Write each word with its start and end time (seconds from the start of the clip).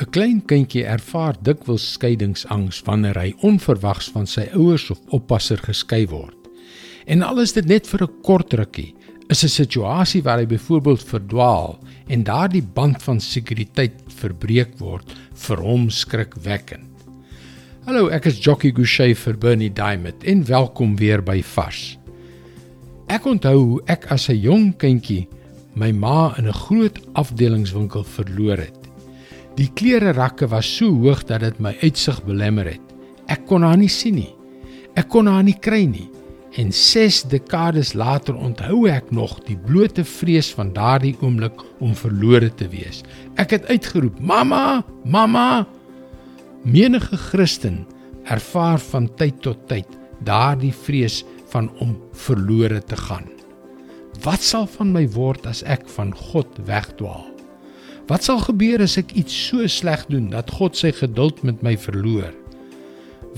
'n 0.00 0.08
Klein 0.08 0.38
kindjie 0.48 0.86
ervaar 0.88 1.36
dikwels 1.44 1.84
skeidingsangs 1.94 2.78
wanneer 2.86 3.18
hy 3.20 3.32
onverwags 3.44 4.08
van 4.14 4.24
sy 4.26 4.46
ouers 4.56 4.86
of 4.90 5.00
oppasser 5.12 5.60
geskei 5.60 6.06
word. 6.08 6.48
En 7.04 7.20
al 7.22 7.42
is 7.42 7.52
dit 7.52 7.66
net 7.68 7.86
vir 7.86 8.04
'n 8.06 8.22
kort 8.24 8.54
rukkie, 8.54 8.94
is 9.28 9.44
'n 9.44 9.48
situasie 9.48 10.22
waar 10.22 10.38
hy 10.38 10.46
byvoorbeeld 10.46 11.04
verdwaal 11.04 11.78
en 12.08 12.24
daardie 12.24 12.62
band 12.62 13.02
van 13.02 13.20
sekuriteit 13.20 13.92
verbreek 14.08 14.78
word 14.78 15.12
vir 15.34 15.56
hom 15.60 15.90
skrikwekkend. 15.90 16.88
Hallo, 17.84 18.08
ek 18.08 18.26
is 18.26 18.38
Jockey 18.38 18.72
Gouchee 18.72 19.14
vir 19.14 19.36
Bernie 19.36 19.72
Diamond 19.72 20.24
en 20.24 20.44
welkom 20.44 20.96
weer 20.96 21.22
by 21.22 21.42
Vars. 21.42 21.98
Ek 23.08 23.26
onthou 23.26 23.58
hoe 23.58 23.82
ek 23.86 24.06
as 24.10 24.30
'n 24.30 24.40
jong 24.40 24.76
kindjie 24.78 25.28
my 25.74 25.92
ma 25.92 26.34
in 26.38 26.46
'n 26.46 26.52
groot 26.52 26.98
afdelingswinkel 27.12 28.04
verloor 28.04 28.56
het. 28.56 28.81
Die 29.58 29.68
klere 29.76 30.14
rakke 30.16 30.48
was 30.48 30.68
so 30.78 30.88
hoog 31.02 31.26
dat 31.28 31.42
dit 31.44 31.58
my 31.60 31.74
uitsig 31.82 32.22
belemmer 32.24 32.70
het. 32.72 32.94
Ek 33.30 33.44
kon 33.48 33.64
haar 33.66 33.76
nie 33.76 33.90
sien 33.92 34.16
nie. 34.16 34.32
Ek 34.96 35.10
kon 35.12 35.28
haar 35.28 35.44
nie 35.44 35.56
kry 35.60 35.84
nie. 35.88 36.08
En 36.60 36.72
6 36.72 37.22
dekades 37.32 37.94
later 37.96 38.36
onthou 38.36 38.84
ek 38.92 39.08
nog 39.12 39.38
die 39.46 39.56
blote 39.56 40.04
vrees 40.04 40.50
van 40.52 40.72
daardie 40.76 41.14
oomblik 41.20 41.62
om 41.80 41.94
verlore 41.96 42.50
te 42.52 42.68
wees. 42.72 43.00
Ek 43.40 43.56
het 43.56 43.68
uitgeroep: 43.72 44.20
"Mamma, 44.20 44.84
mamma!" 45.04 45.66
Menige 46.64 47.16
Christen 47.16 47.86
ervaar 48.24 48.78
van 48.78 49.08
tyd 49.16 49.40
tot 49.42 49.68
tyd 49.68 49.88
daardie 50.24 50.72
vrees 50.72 51.24
van 51.50 51.70
om 51.80 51.96
verlore 52.12 52.80
te 52.84 52.96
gaan. 52.96 53.26
Wat 54.22 54.40
sal 54.40 54.66
van 54.66 54.92
my 54.92 55.08
word 55.08 55.46
as 55.46 55.62
ek 55.62 55.88
van 55.88 56.12
God 56.14 56.46
wegdwaal? 56.68 57.26
Wat 58.10 58.24
sal 58.26 58.40
gebeur 58.42 58.82
as 58.82 58.96
ek 58.98 59.12
iets 59.18 59.34
so 59.48 59.66
sleg 59.66 60.06
doen 60.10 60.30
dat 60.32 60.50
God 60.50 60.76
sy 60.76 60.90
geduld 60.92 61.42
met 61.46 61.62
my 61.62 61.76
verloor? 61.78 62.32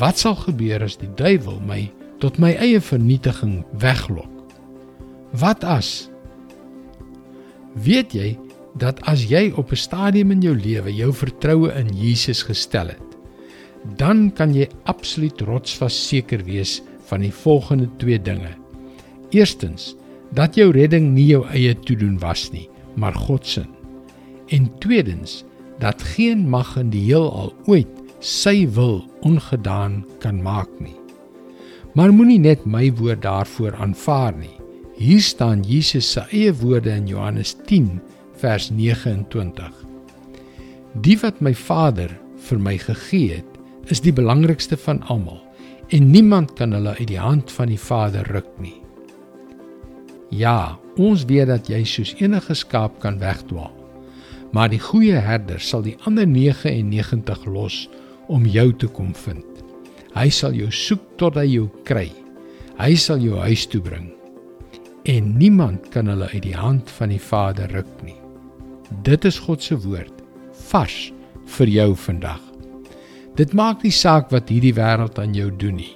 Wat 0.00 0.18
sal 0.18 0.36
gebeur 0.40 0.82
as 0.82 0.96
die 0.98 1.10
duiwel 1.18 1.60
my 1.66 1.84
tot 2.22 2.40
my 2.42 2.54
eie 2.56 2.80
vernietiging 2.80 3.62
weglok? 3.82 4.30
Wat 5.34 5.64
as 5.64 6.08
Weet 7.74 8.14
jy 8.14 8.36
dat 8.78 9.00
as 9.10 9.26
jy 9.26 9.50
op 9.58 9.72
'n 9.72 9.76
stadium 9.76 10.30
in 10.30 10.42
jou 10.42 10.54
lewe 10.54 10.94
jou 10.94 11.12
vertroue 11.12 11.70
in 11.74 11.90
Jesus 11.94 12.42
gestel 12.42 12.88
het, 12.88 13.10
dan 13.96 14.32
kan 14.32 14.54
jy 14.54 14.68
absoluut 14.84 15.40
rotsvas 15.40 16.08
seker 16.08 16.44
wees 16.44 16.82
van 17.06 17.20
die 17.20 17.32
volgende 17.32 17.88
twee 17.98 18.18
dinge. 18.18 18.54
Eerstens, 19.30 19.96
dat 20.32 20.54
jou 20.54 20.70
redding 20.70 21.12
nie 21.14 21.26
jou 21.26 21.44
eie 21.46 21.74
toedoen 21.74 22.18
was 22.18 22.50
nie, 22.52 22.68
maar 22.94 23.14
God 23.14 23.46
se. 23.46 23.64
En 24.46 24.70
tweedens 24.78 25.44
dat 25.78 26.02
geen 26.02 26.48
mag 26.48 26.76
in 26.76 26.90
die 26.90 27.06
heelal 27.08 27.52
ooit 27.64 27.90
sy 28.24 28.64
wil 28.72 29.02
ongedaan 29.20 30.04
kan 30.18 30.42
maak 30.42 30.70
nie. 30.80 30.96
Maar 31.94 32.12
moenie 32.12 32.40
net 32.40 32.64
my 32.66 32.88
woord 32.98 33.22
daarvoor 33.22 33.76
aanvaar 33.76 34.34
nie. 34.36 34.54
Hier 34.96 35.20
staan 35.20 35.62
Jesus 35.66 36.10
se 36.12 36.22
eie 36.30 36.54
woorde 36.54 36.90
in 36.90 37.06
Johannes 37.06 37.56
10 37.66 38.00
vers 38.40 38.70
29. 38.70 39.72
Die 41.02 41.18
wat 41.22 41.40
my 41.40 41.54
Vader 41.54 42.12
vir 42.48 42.58
my 42.58 42.76
gegee 42.78 43.40
het, 43.40 43.50
is 43.90 44.00
die 44.00 44.14
belangrikste 44.14 44.76
van 44.80 45.02
almal 45.12 45.42
en 45.92 46.10
niemand 46.10 46.54
kan 46.56 46.72
hulle 46.72 46.94
uit 46.96 47.08
die 47.10 47.20
hand 47.20 47.52
van 47.52 47.68
die 47.68 47.80
Vader 47.80 48.26
ruk 48.32 48.48
nie. 48.58 48.80
Ja, 50.32 50.78
ons 50.96 51.26
weet 51.28 51.50
dat 51.50 51.68
jy 51.68 51.84
soos 51.84 52.14
enige 52.18 52.54
skaap 52.56 52.96
kan 53.02 53.20
wegdwaal 53.20 53.83
maar 54.54 54.70
die 54.70 54.78
goeie 54.78 55.18
herder 55.18 55.58
sal 55.58 55.82
die 55.82 55.96
ander 56.06 56.28
99 56.30 57.46
los 57.50 57.88
om 58.30 58.46
jou 58.46 58.70
te 58.78 58.86
kom 58.86 59.10
vind. 59.24 59.64
Hy 60.14 60.28
sal 60.30 60.54
jou 60.54 60.70
soek 60.70 61.02
tot 61.18 61.34
hy 61.40 61.48
jou 61.56 61.66
kry. 61.88 62.06
Hy 62.78 62.92
sal 62.98 63.22
jou 63.22 63.40
huis 63.42 63.66
toe 63.70 63.82
bring. 63.82 64.12
En 65.10 65.34
niemand 65.38 65.90
kan 65.92 66.06
hulle 66.08 66.30
uit 66.32 66.44
die 66.46 66.56
hand 66.56 66.90
van 66.98 67.10
die 67.10 67.20
Vader 67.20 67.70
ruk 67.74 67.90
nie. 68.06 68.16
Dit 69.04 69.26
is 69.26 69.40
God 69.42 69.62
se 69.62 69.76
woord 69.82 70.22
vars 70.70 71.10
vir 71.56 71.70
jou 71.70 71.90
vandag. 72.06 72.40
Dit 73.34 73.52
maak 73.58 73.82
nie 73.82 73.92
saak 73.92 74.30
wat 74.30 74.52
hierdie 74.54 74.74
wêreld 74.78 75.18
aan 75.18 75.34
jou 75.34 75.50
doen 75.50 75.80
nie. 75.82 75.90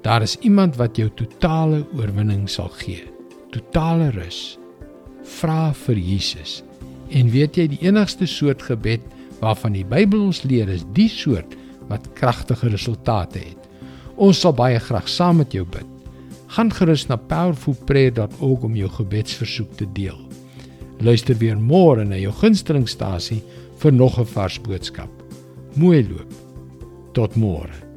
Daar 0.00 0.24
is 0.24 0.38
iemand 0.40 0.80
wat 0.80 0.96
jou 0.96 1.10
totale 1.12 1.84
oorwinning 1.92 2.48
sal 2.48 2.72
gee. 2.80 3.04
Totale 3.52 4.08
rus. 4.16 4.56
Vra 5.36 5.74
vir 5.84 6.00
Jesus. 6.00 6.62
En 7.10 7.30
weet 7.30 7.56
jy 7.58 7.66
die 7.72 7.80
enigste 7.86 8.26
soort 8.26 8.62
gebed 8.62 9.02
waarvan 9.40 9.74
die 9.74 9.86
Bybel 9.86 10.28
ons 10.28 10.42
leer 10.44 10.68
is 10.68 10.84
die 10.94 11.08
soort 11.10 11.56
wat 11.90 12.06
kragtige 12.18 12.70
resultate 12.70 13.42
het. 13.42 13.68
Ons 14.20 14.42
sal 14.44 14.54
baie 14.54 14.78
graag 14.78 15.08
saam 15.08 15.40
met 15.40 15.54
jou 15.56 15.64
bid. 15.64 15.86
Gaan 16.54 16.70
gerus 16.74 17.06
na 17.08 17.16
powerfulprayer.org 17.16 18.66
om 18.66 18.76
jou 18.76 18.90
gebedsversoek 18.98 19.76
te 19.78 19.86
deel. 19.94 20.18
Luister 21.00 21.38
weer 21.40 21.56
môre 21.56 22.04
na 22.04 22.18
jou 22.20 22.32
gunstelingstasie 22.42 23.42
vir 23.80 23.92
nog 23.92 24.18
'n 24.18 24.26
vars 24.26 24.60
boodskap. 24.60 25.10
Mooi 25.74 26.06
loop. 26.08 26.32
Tot 27.12 27.34
môre. 27.36 27.89